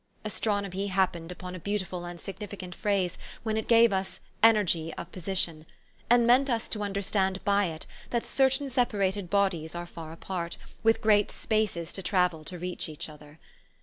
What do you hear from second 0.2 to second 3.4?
Astronomy happened upon a beautiful and signifi cant phrase